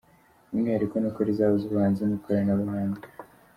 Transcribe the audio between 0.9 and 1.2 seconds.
ni uko